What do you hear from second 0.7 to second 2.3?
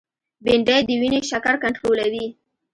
د وینې شکر کنټرولوي